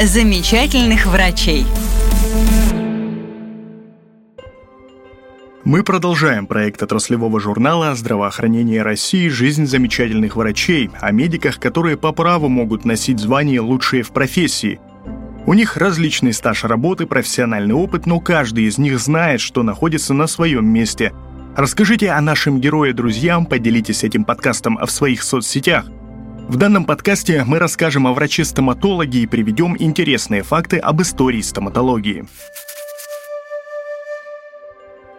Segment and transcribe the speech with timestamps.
[0.00, 1.64] замечательных врачей.
[5.64, 9.28] Мы продолжаем проект отраслевого журнала «Здравоохранение России.
[9.28, 14.80] Жизнь замечательных врачей» о медиках, которые по праву могут носить звание «лучшие в профессии».
[15.46, 20.26] У них различный стаж работы, профессиональный опыт, но каждый из них знает, что находится на
[20.26, 21.12] своем месте.
[21.56, 25.86] Расскажите о нашем герое друзьям, поделитесь этим подкастом в своих соцсетях.
[26.48, 32.26] В данном подкасте мы расскажем о враче-стоматологе и приведем интересные факты об истории стоматологии.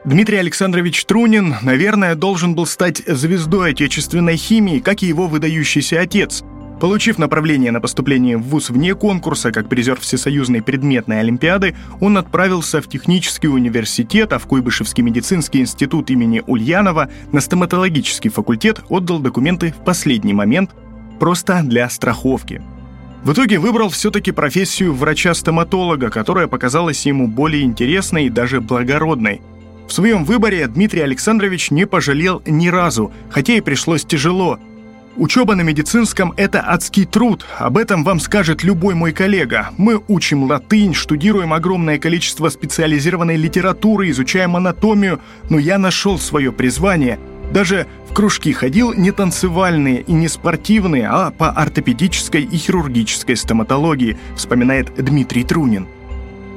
[0.05, 6.43] Дмитрий Александрович Трунин, наверное, должен был стать звездой отечественной химии, как и его выдающийся отец.
[6.79, 12.81] Получив направление на поступление в ВУЗ вне конкурса как призер Всесоюзной предметной олимпиады, он отправился
[12.81, 19.73] в технический университет, а в Куйбышевский медицинский институт имени Ульянова на стоматологический факультет отдал документы
[19.79, 20.71] в последний момент,
[21.19, 22.61] просто для страховки.
[23.23, 29.41] В итоге выбрал все-таки профессию врача-стоматолога, которая показалась ему более интересной и даже благородной–
[29.87, 34.59] в своем выборе Дмитрий Александрович не пожалел ни разу, хотя и пришлось тяжело.
[35.15, 39.69] Учеба на медицинском– это адский труд, об этом вам скажет любой мой коллега.
[39.77, 47.17] Мы учим латынь, штудируем огромное количество специализированной литературы, изучаем анатомию, но я нашел свое призвание.
[47.55, 54.17] Даже в кружки ходил не танцевальные и не спортивные, а по ортопедической и хирургической стоматологии,
[54.35, 55.87] вспоминает Дмитрий Трунин.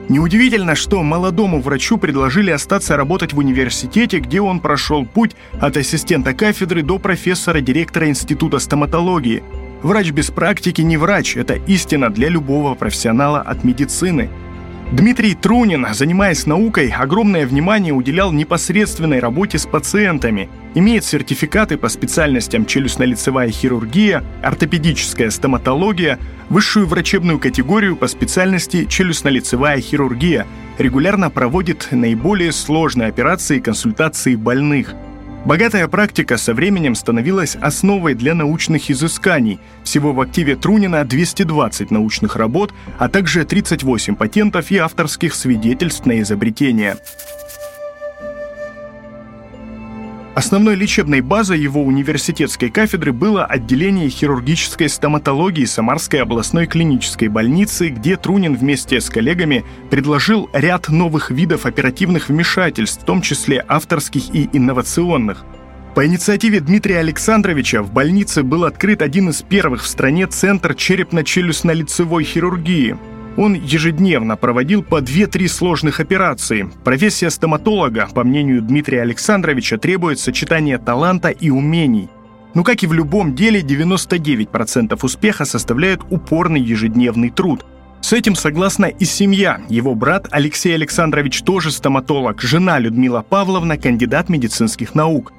[0.08, 6.34] Неудивительно, что молодому врачу предложили остаться работать в университете, где он прошел путь от ассистента
[6.34, 9.44] кафедры до профессора-директора Института стоматологии.
[9.82, 14.30] Врач без практики не врач, это истина для любого профессионала от медицины–
[14.90, 20.48] Дмитрий Трунин, занимаясь наукой, огромное внимание уделял непосредственной работе с пациентами.
[20.74, 30.46] Имеет сертификаты по специальностям челюстно-лицевая хирургия, ортопедическая стоматология, высшую врачебную категорию по специальности челюстно-лицевая хирургия.
[30.78, 34.94] Регулярно проводит наиболее сложные операции и консультации больных–
[35.48, 39.58] Богатая практика со временем становилась основой для научных изысканий.
[39.82, 46.20] Всего в активе Трунина 220 научных работ, а также 38 патентов и авторских свидетельств на
[46.20, 46.98] изобретение.
[50.38, 58.16] Основной лечебной базой его университетской кафедры было отделение хирургической стоматологии Самарской областной клинической больницы, где
[58.16, 64.48] Трунин вместе с коллегами предложил ряд новых видов оперативных вмешательств, в том числе авторских и
[64.52, 65.44] инновационных.
[65.96, 72.22] По инициативе Дмитрия Александровича в больнице был открыт один из первых в стране центр черепно-челюстно-лицевой
[72.22, 72.96] хирургии–
[73.38, 76.68] он ежедневно проводил по 2-3 сложных операции.
[76.82, 82.08] Профессия стоматолога, по мнению Дмитрия Александровича, требует сочетания таланта и умений.
[82.54, 87.64] Но, как и в любом деле, 99% успеха составляет упорный ежедневный труд.
[88.00, 89.60] С этим согласна и семья.
[89.68, 95.32] Его брат Алексей Александрович тоже стоматолог, жена Людмила Павловна– кандидат медицинских наук.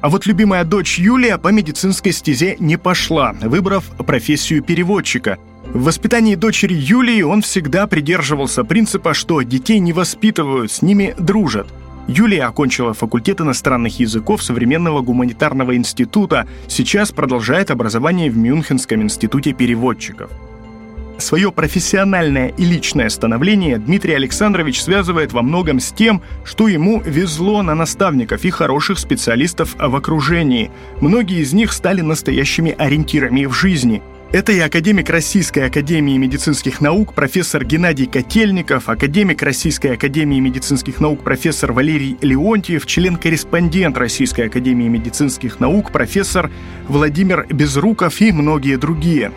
[0.00, 5.36] А вот любимая дочь Юлия по медицинской стезе не пошла, выбрав профессию переводчика–
[5.72, 11.66] в воспитании дочери Юлии он всегда придерживался принципа, что детей не воспитывают, с ними дружат.
[12.06, 20.30] Юлия окончила факультет иностранных языков Современного гуманитарного института, сейчас продолжает образование в Мюнхенском институте переводчиков.
[21.18, 27.62] Свое профессиональное и личное становление Дмитрий Александрович связывает во многом с тем, что ему везло
[27.62, 30.70] на наставников и хороших специалистов в окружении.
[31.00, 34.02] Многие из них стали настоящими ориентирами в жизни–
[34.34, 41.22] это и академик Российской Академии медицинских наук профессор Геннадий Котельников, академик Российской Академии медицинских наук
[41.22, 46.50] профессор Валерий Леонтьев, член-корреспондент Российской Академии медицинских наук профессор
[46.88, 49.30] Владимир Безруков и многие другие.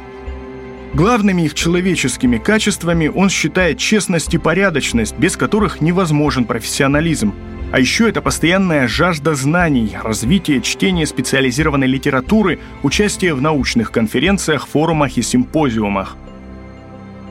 [0.96, 7.36] Главными их человеческими качествами он считает честность и порядочность, без которых невозможен профессионализм–
[7.72, 15.18] а еще это постоянная жажда знаний, развитие чтения специализированной литературы, участие в научных конференциях, форумах
[15.18, 16.16] и симпозиумах.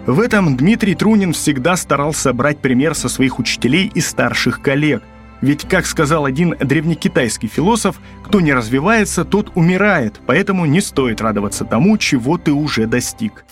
[0.06, 5.02] В этом Дмитрий Трунин всегда старался брать пример со своих учителей и старших коллег.
[5.40, 11.64] Ведь, как сказал один древнекитайский философ, кто не развивается, тот умирает, поэтому не стоит радоваться
[11.64, 13.44] тому, чего ты уже достиг.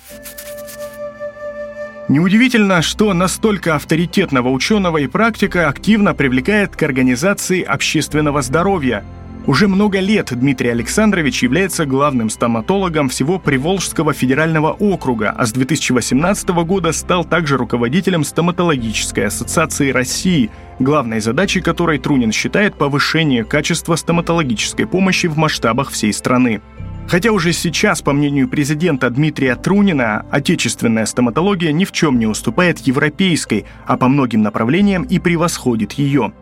[2.07, 9.03] Неудивительно, что настолько авторитетного ученого и практика активно привлекает к организации общественного здоровья.
[9.47, 16.49] Уже много лет Дмитрий Александрович является главным стоматологом всего Приволжского федерального округа, а с 2018
[16.67, 24.87] года стал также руководителем Стоматологической ассоциации России, главной задачей которой Трунин считает повышение качества стоматологической
[24.87, 26.61] помощи в масштабах всей страны.
[27.07, 32.79] Хотя уже сейчас, по мнению президента Дмитрия Трунина, отечественная стоматология ни в чем не уступает
[32.81, 36.33] европейской, а по многим направлениям и превосходит ее.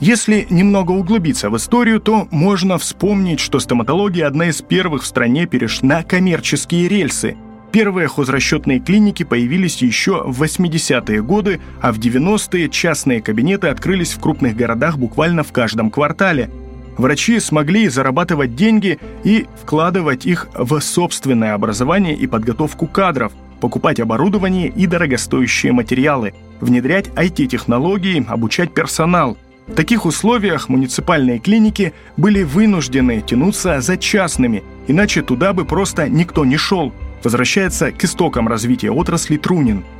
[0.00, 5.46] Если немного углубиться в историю, то можно вспомнить, что стоматология одна из первых в стране
[5.46, 7.36] перешла на коммерческие рельсы.
[7.70, 14.20] Первые хозрасчетные клиники появились еще в 80-е годы, а в 90-е частные кабинеты открылись в
[14.20, 16.50] крупных городах буквально в каждом квартале–
[16.96, 24.68] Врачи смогли зарабатывать деньги и вкладывать их в собственное образование и подготовку кадров, покупать оборудование
[24.68, 29.38] и дорогостоящие материалы, внедрять IT-технологии, обучать персонал.
[29.68, 36.44] В таких условиях муниципальные клиники были вынуждены тянуться за частными, иначе туда бы просто никто
[36.44, 36.92] не шел.
[37.22, 39.84] Возвращается к истокам развития отрасли Трунин–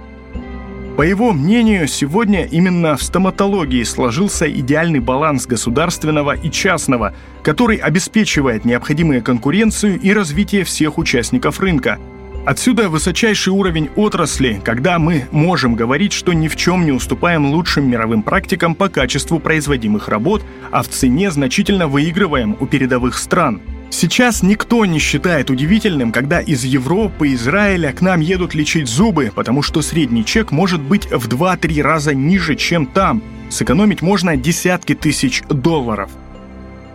[0.96, 8.66] по его мнению, сегодня именно в стоматологии сложился идеальный баланс государственного и частного, который обеспечивает
[8.66, 11.98] необходимую конкуренцию и развитие всех участников рынка.
[12.44, 17.88] Отсюда высочайший уровень отрасли, когда мы можем говорить, что ни в чем не уступаем лучшим
[17.88, 23.62] мировым практикам по качеству производимых работ, а в цене значительно выигрываем у передовых стран–
[23.92, 29.60] Сейчас никто не считает удивительным, когда из Европы, Израиля к нам едут лечить зубы, потому
[29.60, 33.22] что средний чек может быть в 2-3 раза ниже, чем там.
[33.50, 36.10] Сэкономить можно десятки тысяч долларов.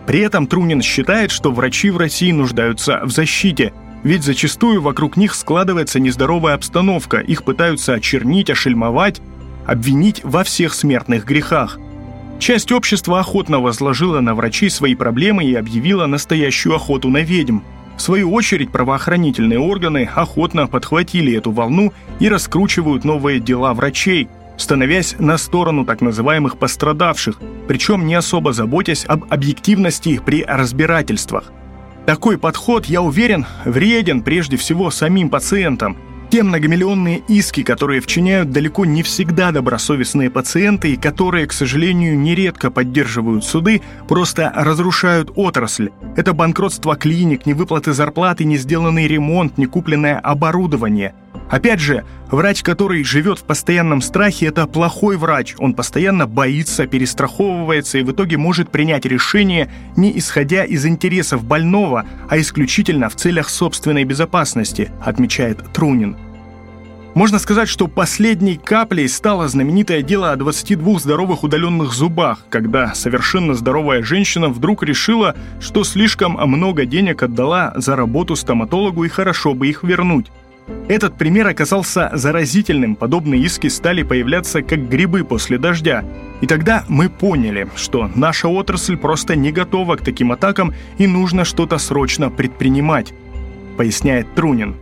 [0.08, 3.72] При этом Трунин считает, что врачи в России нуждаются в защите,
[4.02, 9.22] ведь зачастую вокруг них складывается нездоровая обстановка, их пытаются очернить, ошельмовать,
[9.66, 11.78] обвинить во всех смертных грехах–
[12.38, 17.60] Часть общества охотно возложила на врачей свои проблемы и объявила настоящую охоту на ведьм.
[17.96, 25.16] В свою очередь, правоохранительные органы охотно подхватили эту волну и раскручивают новые дела врачей, становясь
[25.18, 31.52] на сторону так называемых пострадавших, причем не особо заботясь об объективности при разбирательствах.
[32.06, 35.96] Такой подход, я уверен, вреден прежде всего самим пациентам–
[36.30, 42.70] те многомиллионные иски, которые вчиняют далеко не всегда добросовестные пациенты и которые, к сожалению, нередко
[42.70, 45.90] поддерживают суды, просто разрушают отрасль.
[46.16, 51.14] Это банкротство клиник, невыплаты зарплаты, не сделанный ремонт, не купленное оборудование–
[51.50, 55.54] Опять же, врач, который живет в постоянном страхе, это плохой врач.
[55.58, 62.04] Он постоянно боится, перестраховывается и в итоге может принять решение не исходя из интересов больного,
[62.28, 66.17] а исключительно в целях собственной безопасности, отмечает Трунин.
[67.18, 73.54] Можно сказать, что последней каплей стало знаменитое дело о 22 здоровых удаленных зубах, когда совершенно
[73.54, 79.66] здоровая женщина вдруг решила, что слишком много денег отдала за работу стоматологу и хорошо бы
[79.66, 80.26] их вернуть.
[80.86, 86.04] Этот пример оказался заразительным, подобные иски стали появляться как грибы после дождя.
[86.40, 91.44] И тогда мы поняли, что наша отрасль просто не готова к таким атакам и нужно
[91.44, 93.12] что-то срочно предпринимать,
[93.76, 94.76] поясняет Трунин.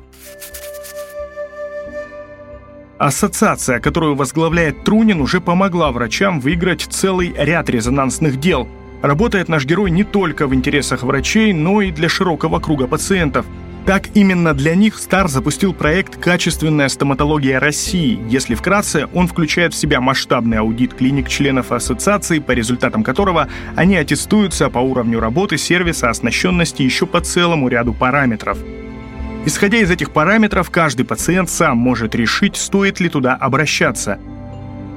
[2.99, 8.69] Ассоциация, которую возглавляет Трунин, уже помогла врачам выиграть целый ряд резонансных дел.
[9.03, 13.47] Работает наш герой не только в интересах врачей, но и для широкого круга пациентов–
[13.87, 18.19] так именно для них Стар запустил проект «Качественная стоматология России».
[18.29, 23.47] Если вкратце, он включает в себя масштабный аудит клиник членов ассоциации, по результатам которого
[23.77, 28.59] они аттестуются по уровню работы сервиса, оснащенности еще по целому ряду параметров.
[29.47, 34.19] Исходя из этих параметров, каждый пациент сам может решить, стоит ли туда обращаться–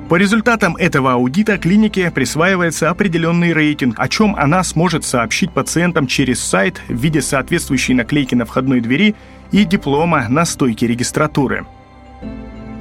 [0.09, 6.39] по результатам этого аудита клинике присваивается определенный рейтинг, о чем она сможет сообщить пациентам через
[6.39, 9.13] сайт в виде соответствующей наклейки на входной двери
[9.51, 11.67] и диплома на стойке регистратуры.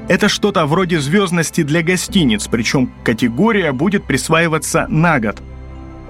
[0.09, 5.43] Это что-то вроде звездности для гостиниц, причем категория будет присваиваться на год.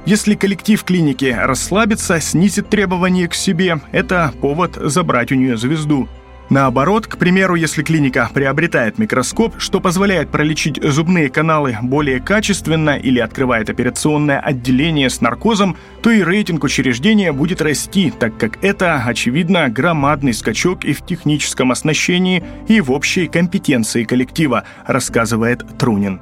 [0.07, 6.09] Если коллектив клиники расслабится, снизит требования к себе, это повод забрать у нее звезду–
[6.51, 13.19] Наоборот, к примеру, если клиника приобретает микроскоп, что позволяет пролечить зубные каналы более качественно или
[13.19, 19.69] открывает операционное отделение с наркозом, то и рейтинг учреждения будет расти, так как это, очевидно,
[19.69, 26.21] громадный скачок и в техническом оснащении, и в общей компетенции коллектива, рассказывает Трунин.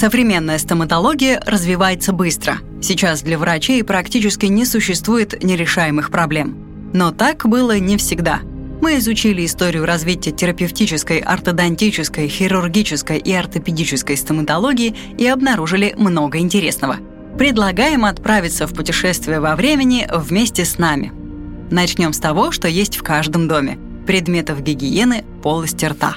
[0.00, 2.60] Современная стоматология развивается быстро.
[2.80, 6.56] Сейчас для врачей практически не существует нерешаемых проблем.
[6.94, 8.40] Но так было не всегда.
[8.80, 16.96] Мы изучили историю развития терапевтической, ортодонтической, хирургической и ортопедической стоматологии и обнаружили много интересного.
[17.36, 21.12] Предлагаем отправиться в путешествие во времени вместе с нами.
[21.70, 23.78] Начнем с того, что есть в каждом доме.
[24.06, 26.16] Предметов гигиены полости рта.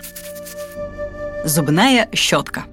[1.44, 2.64] Зубная щетка–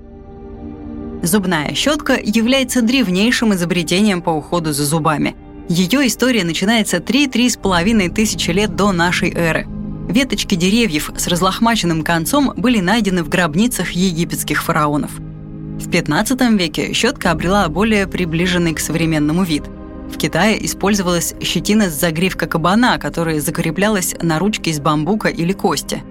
[1.23, 5.37] Зубная щетка является древнейшим изобретением по уходу за зубами.
[5.69, 9.67] Ее история начинается 3-3,5 тысячи лет до нашей эры.
[10.09, 15.13] Веточки деревьев с разлохмаченным концом были найдены в гробницах египетских фараонов.
[15.19, 19.65] В 15 веке щетка обрела более приближенный к современному вид.
[20.13, 26.03] В Китае использовалась щетина с загривка кабана, которая закреплялась на ручке из бамбука или кости–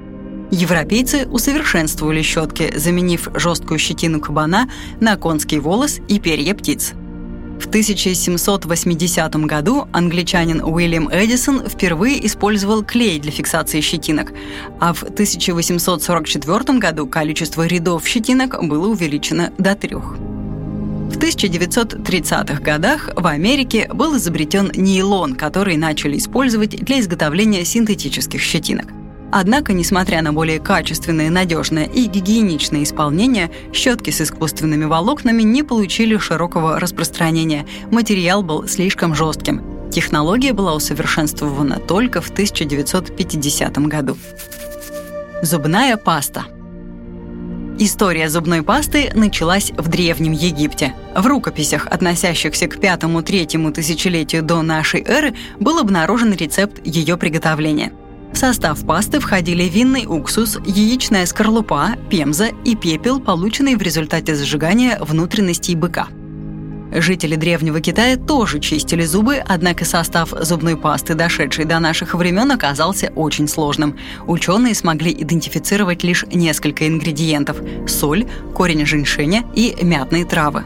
[0.52, 4.68] Европейцы усовершенствовали щетки, заменив жесткую щетину кабана
[5.00, 6.94] на конский волос и перья птиц.
[7.60, 14.32] В 1780 году англичанин Уильям Эдисон впервые использовал клей для фиксации щетинок,
[14.80, 20.16] а в 1844 году количество рядов щетинок было увеличено до трех.
[21.10, 28.99] В 1930-х годах в Америке был изобретен нейлон, который начали использовать для изготовления синтетических щетинок.
[29.32, 36.18] Однако, несмотря на более качественное, надежное и гигиеничное исполнение, щетки с искусственными волокнами не получили
[36.18, 37.66] широкого распространения.
[37.92, 39.64] Материал был слишком жестким.
[39.92, 44.18] Технология была усовершенствована только в 1950 году.
[45.42, 46.46] Зубная паста–
[47.82, 50.94] История зубной пасты началась в Древнем Египте.
[51.16, 57.94] В рукописях, относящихся к пятому-третьему тысячелетию до нашей эры, был обнаружен рецепт ее приготовления–
[58.40, 65.76] состав пасты входили винный уксус, яичная скорлупа, пемза и пепел, полученный в результате сжигания внутренностей
[65.76, 66.08] быка.
[66.92, 73.12] Жители Древнего Китая тоже чистили зубы, однако состав зубной пасты, дошедший до наших времен, оказался
[73.14, 73.98] очень сложным.
[74.26, 80.64] Ученые смогли идентифицировать лишь несколько ингредиентов– соль, корень женьшеня и мятные травы.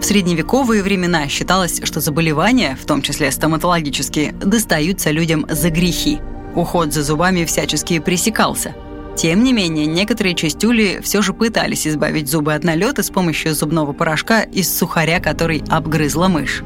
[0.00, 6.18] В средневековые времена считалось, что заболевания, в том числе стоматологические, достаются людям за грехи–
[6.54, 8.74] Уход за зубами всячески пресекался.
[9.16, 13.92] Тем не менее, некоторые частюли все же пытались избавить зубы от налета с помощью зубного
[13.92, 16.62] порошка из сухаря, который обгрызла мышь.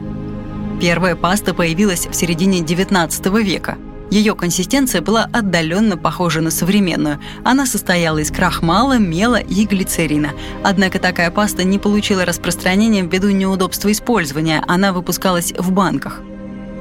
[0.81, 3.79] Первая паста появилась в середине XIX века.
[4.11, 7.19] Ее консистенция была отдаленно похожа на современную.
[7.45, 10.31] Она состояла из крахмала, мела и глицерина.
[10.63, 14.63] Однако такая паста не получила распространения ввиду неудобства использования.
[14.69, 16.21] Она выпускалась в банках–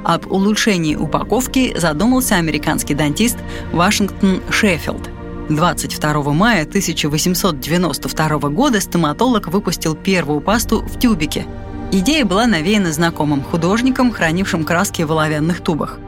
[0.05, 3.37] об улучшении упаковки задумался американский дантист
[3.73, 5.09] Вашингтон Шеффилд.
[5.49, 11.45] 22 мая 1892 года стоматолог выпустил первую пасту в тюбике.
[11.91, 15.99] Идея была навеяна знакомым художником, хранившим краски в оловянных тубах.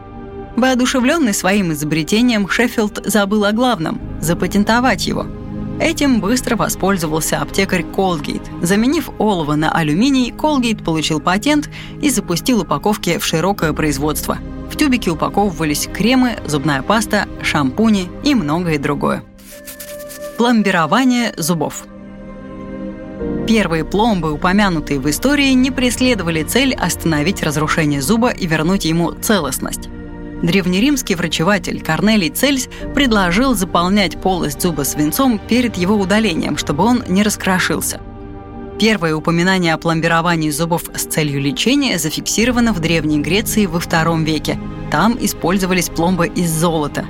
[0.55, 5.25] Воодушевленный своим изобретением, Шеффилд забыл о главном– запатентовать его–
[5.79, 8.46] Этим быстро воспользовался аптекарь Colgate.
[8.61, 11.69] Заменив олово на алюминий, Colgate получил патент
[12.01, 14.37] и запустил упаковки в широкое производство.
[14.71, 19.23] В тюбике упаковывались кремы, зубная паста, шампуни и многое другое.
[20.37, 21.85] Пломбирование зубов.
[23.47, 29.89] Первые пломбы, упомянутые в истории, не преследовали цель остановить разрушение зуба и вернуть ему целостность.
[30.43, 37.23] Древнеримский врачеватель Корнелий Цельс предложил заполнять полость зуба свинцом перед его удалением, чтобы он не
[37.23, 37.99] раскрошился.
[38.79, 44.59] Первое упоминание о пломбировании зубов с целью лечения зафиксировано в Древней Греции во II веке.
[44.91, 47.03] Там использовались пломбы из золота.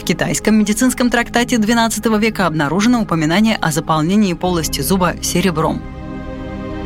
[0.00, 5.82] В китайском медицинском трактате XII века обнаружено упоминание о заполнении полости зуба серебром.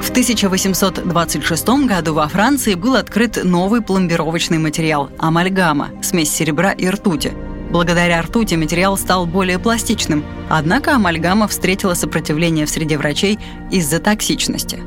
[0.02, 7.32] В 1826 году во Франции был открыт новый пломбировочный материал– амальгама, смесь серебра и ртути.
[7.74, 13.36] Благодаря ртути материал стал более пластичным, однако амальгама встретила сопротивление в среде врачей
[13.72, 14.80] из-за токсичности.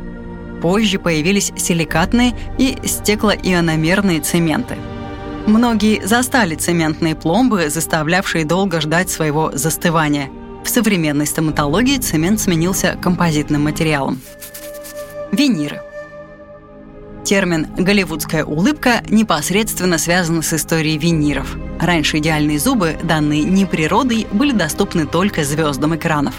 [0.61, 4.77] Позже появились силикатные и стеклоиономерные цементы.
[5.47, 10.29] Многие застали цементные пломбы, заставлявшие долго ждать своего застывания.
[10.63, 14.21] В современной стоматологии цемент сменился композитным материалом.
[15.33, 15.81] Виниры.
[17.27, 21.57] Термин «голливудская улыбка» непосредственно связан с историей виниров.
[21.77, 26.35] Раньше идеальные зубы, данные не природой, были доступны только звездам экранов.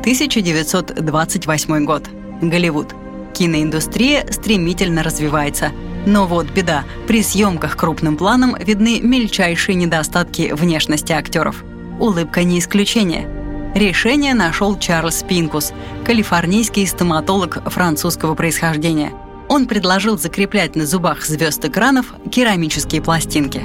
[0.00, 2.10] 1928 год.
[2.42, 2.88] Голливуд.
[3.34, 5.70] Киноиндустрия стремительно развивается.
[6.06, 6.82] Но вот беда.
[7.06, 11.62] При съемках крупным планом видны мельчайшие недостатки внешности актеров.
[12.00, 13.28] Улыбка не исключение–
[13.72, 15.72] Решение нашел Чарльз Пинкус,
[16.04, 19.12] калифорнийский стоматолог французского происхождения.
[19.50, 23.62] Он предложил закреплять на зубах звезд экранов керамические пластинки.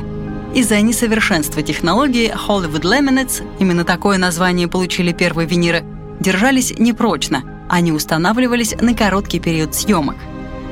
[0.55, 5.83] Из-за несовершенства технологии Hollywood Laminates, именно такое название получили первые виниры,
[6.19, 10.15] держались непрочно, они устанавливались на короткий период съемок.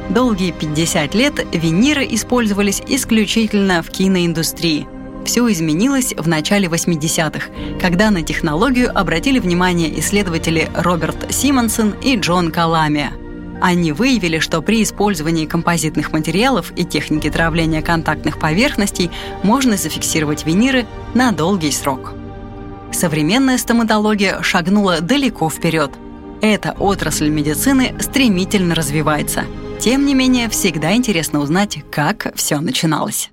[0.09, 4.87] Долгие 50 лет виниры использовались исключительно в киноиндустрии–
[5.25, 12.51] Все изменилось в начале 80-х, когда на технологию обратили внимание исследователи Роберт Симонсон и Джон
[12.51, 13.13] Каламия.
[13.63, 19.09] Они выявили, что при использовании композитных материалов и техники травления контактных поверхностей
[19.41, 22.11] можно зафиксировать виниры на долгий срок.
[22.91, 25.91] Современная стоматология шагнула далеко вперед.
[26.41, 29.45] Эта отрасль медицины стремительно развивается.
[29.79, 33.31] Тем не менее, всегда интересно узнать, как все начиналось.